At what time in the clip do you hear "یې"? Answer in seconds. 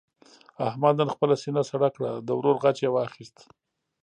2.83-2.89